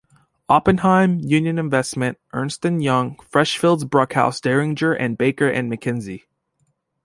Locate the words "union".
1.19-1.59